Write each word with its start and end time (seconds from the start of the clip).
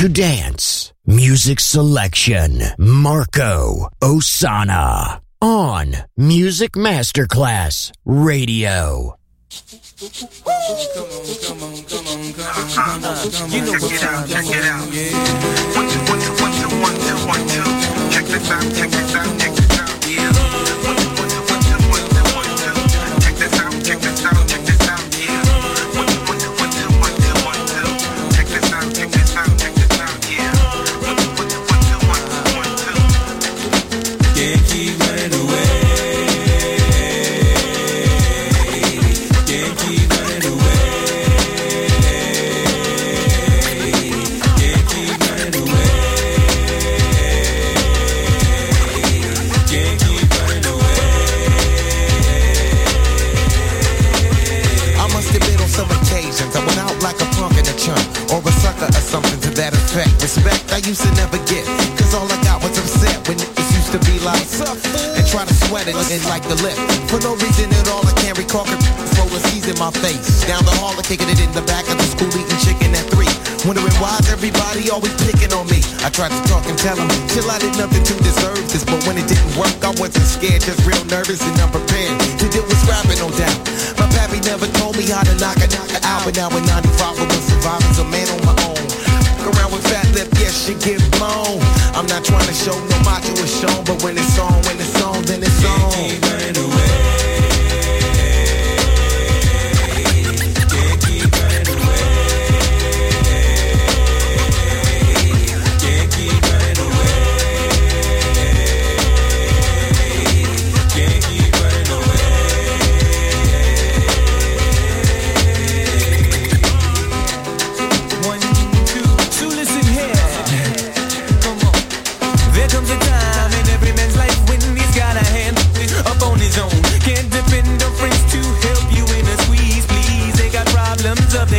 To 0.00 0.08
dance. 0.08 0.94
Music 1.04 1.60
selection. 1.60 2.62
Marco 2.78 3.86
Ossanna. 4.02 5.20
On 5.42 5.94
Music 6.16 6.72
Masterclass 6.72 7.92
Radio. 8.06 9.18
Check. 18.10 18.80
Check. 19.10 19.39
It 65.96 66.10
and 66.12 66.24
like 66.30 66.44
the 66.46 66.58
lip. 66.62 66.76
For 67.10 67.18
no 67.20 67.34
reason 67.34 67.70
at 67.72 67.88
all, 67.90 68.06
I 68.06 68.14
can't 68.22 68.38
recall 68.38 68.66
throw 69.16 69.26
a 69.26 69.40
seas 69.50 69.66
in 69.66 69.78
my 69.78 69.90
face. 69.90 70.44
Down 70.46 70.62
the 70.64 70.74
hall, 70.78 70.94
I'm 70.94 71.02
kicking 71.02 71.28
it 71.28 71.40
in 71.40 71.50
the 71.52 71.64
back 71.66 71.88
of 71.90 71.96
the 71.98 72.06
school, 72.06 72.30
eating 72.30 72.60
chicken 72.62 72.94
at 72.94 73.06
three. 73.10 73.30
Wondering 73.66 73.92
why's 74.00 74.24
everybody 74.30 74.88
always 74.90 75.12
picking 75.20 75.52
on 75.52 75.66
me. 75.68 75.82
I 76.06 76.08
tried 76.08 76.32
to 76.32 76.40
talk 76.48 76.64
and 76.66 76.76
tell 76.78 76.96
them, 76.96 77.08
chill, 77.32 77.48
I 77.50 77.58
did 77.58 77.74
nothing 77.76 78.04
to 78.04 78.14
deserve 78.22 78.60
this. 78.70 78.84
But 78.84 79.02
when 79.06 79.18
it 79.18 79.26
didn't 79.26 79.52
work, 79.58 79.74
I 79.82 79.92
wasn't 79.98 80.28
scared, 80.28 80.62
just 80.62 80.80
real 80.86 81.02
nervous 81.10 81.42
and 81.42 81.56
unprepared. 81.58 82.14
To 82.40 82.46
deal 82.48 82.64
with 82.64 82.78
scrapping, 82.84 83.18
no 83.18 83.28
doubt. 83.34 83.58
My 83.98 84.06
pappy 84.14 84.40
never 84.46 84.66
told 84.78 84.96
me 84.96 85.08
how 85.10 85.24
to 85.26 85.34
knock 85.36 85.58
a 85.60 85.68
knocker 85.68 86.00
out. 86.06 86.24
But 86.24 86.36
now 86.36 86.52
in 86.54 86.64
95, 86.66 87.20
I 87.20 87.24
was 87.24 87.44
surviving, 87.50 87.94
a 88.00 88.04
man 88.08 88.28
on 88.32 88.40
my 88.46 88.56
own. 88.68 88.84
Around 89.44 89.72
with 89.72 89.84
fat 89.88 90.06
lip, 90.12 90.28
yes, 90.36 90.68
she 90.68 90.76
get 90.76 91.00
blown. 91.16 91.60
I'm 91.96 92.06
not 92.06 92.24
trying 92.24 92.46
to 92.46 92.54
show 92.54 92.76
no 92.76 92.98
macho 93.04 93.32
is 93.40 93.52
shown, 93.60 93.84
but 93.84 94.02
when 94.04 94.16
it's 94.16 94.38
on, 94.38 94.56
when 94.68 94.76
it's 94.80 94.89
world 95.20 95.30
and 95.30 95.44
its 95.44 95.64
own. 95.64 96.89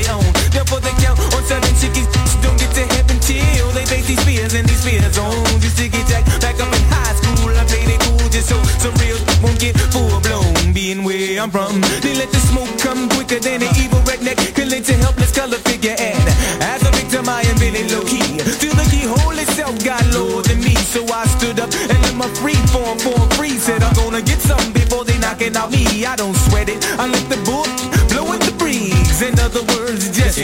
Own. 0.09 0.25
Therefore 0.51 0.79
they 0.79 0.93
count 1.03 1.19
on 1.35 1.43
seven 1.43 1.73
chickies. 1.77 2.09
Don't 2.41 2.57
get 2.57 2.71
to 2.75 2.83
heaven 2.95 3.17
till 3.19 3.69
they 3.71 3.85
face 3.85 4.07
these 4.07 4.23
fears 4.23 4.53
and 4.53 4.67
these 4.67 4.83
fear 4.83 5.01
zones. 5.11 5.63
Used 5.63 5.77
to 5.77 5.89
get 5.89 6.07
back 6.41 6.57
up 6.59 6.71
in 6.73 6.83
high 6.89 7.15
school. 7.19 7.51
I 7.53 7.63
played 7.65 7.89
it 7.89 7.99
cool 8.01 8.25
just 8.29 8.49
so 8.49 8.57
some 8.81 8.95
real 9.01 9.19
won't 9.43 9.59
get 9.59 9.77
full 9.93 10.19
blown. 10.21 10.73
Being 10.73 11.03
where 11.03 11.41
I'm 11.41 11.51
from, 11.51 11.81
they 12.01 12.15
let 12.15 12.31
the 12.31 12.41
smoke 12.49 12.71
come 12.79 13.09
quicker 13.09 13.39
than 13.39 13.61
an 13.61 13.71
evil 13.77 13.99
redneck. 14.09 14.37
Collate 14.55 14.85
to 14.85 14.95
helpless 14.97 15.31
color 15.35 15.57
figure 15.69 15.95
and 15.97 16.27
as 16.61 16.81
a 16.87 16.91
victim 16.91 17.27
I 17.29 17.41
am 17.41 17.57
really 17.57 17.87
low 17.89 18.03
key. 18.03 18.39
Feel 18.61 18.75
the 18.75 18.87
keyhole 18.89 19.37
itself 19.37 19.75
got 19.83 20.03
lower 20.13 20.41
than 20.41 20.59
me, 20.59 20.75
so 20.75 21.05
I 21.11 21.25
stood 21.37 21.59
up 21.59 21.69
and 21.73 21.99
let 22.01 22.15
my 22.15 22.29
free 22.39 22.59
form 22.73 22.97
form 22.99 23.29
free. 23.37 23.57
Said 23.57 23.83
I'm 23.83 23.93
gonna 23.93 24.21
get 24.21 24.39
something 24.39 24.73
before 24.73 25.05
they 25.05 25.17
knocking 25.19 25.55
out 25.55 25.71
me. 25.71 26.05
I 26.05 26.15
don't 26.15 26.35
sweat 26.35 26.69
it. 26.69 26.79
I 26.97 27.05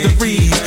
mystery. 0.04 0.67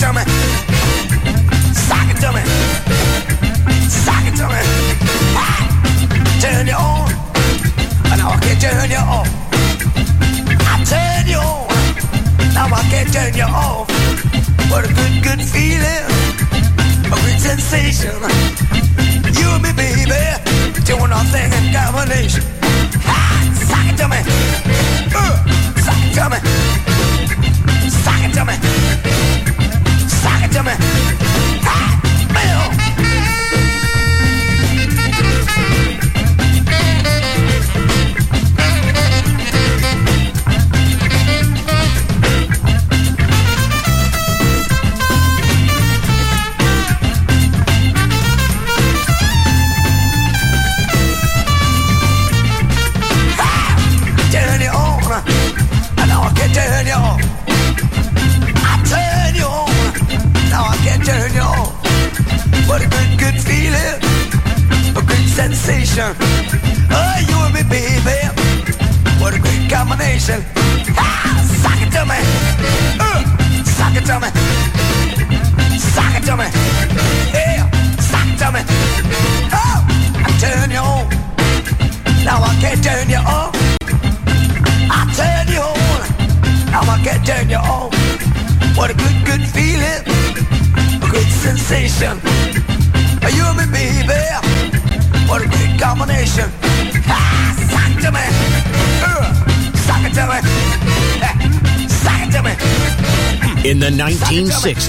stomach. 0.00 0.39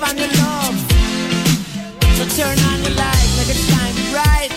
give 0.00 0.08
on 0.08 0.16
your 0.16 0.28
love. 0.28 0.76
So 2.16 2.24
turn 2.36 2.58
on 2.58 2.82
the 2.82 2.90
light, 2.96 3.28
make 3.36 3.48
it 3.48 3.60
shine 3.68 3.94
bright. 4.12 4.50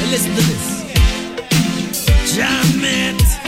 And 0.00 0.10
listen 0.10 0.34
to 0.34 0.42
this. 0.42 2.34
Jam 2.34 2.84
it. 2.84 3.47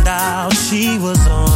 she 0.71 0.97
was 0.99 1.27
on. 1.27 1.50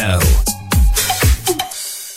Now, 0.00 0.49